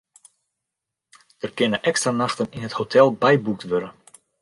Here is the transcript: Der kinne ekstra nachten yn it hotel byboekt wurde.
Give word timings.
Der 1.43 1.51
kinne 1.57 1.79
ekstra 1.91 2.11
nachten 2.23 2.51
yn 2.55 2.65
it 2.67 2.77
hotel 2.79 3.07
byboekt 3.21 3.65
wurde. 3.69 3.89